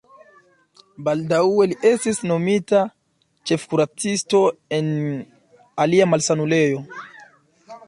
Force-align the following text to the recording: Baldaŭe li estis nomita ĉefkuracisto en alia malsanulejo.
Baldaŭe 1.07 1.67
li 1.73 1.77
estis 1.89 2.21
nomita 2.31 2.81
ĉefkuracisto 3.51 4.41
en 4.79 4.91
alia 5.85 6.11
malsanulejo. 6.15 6.85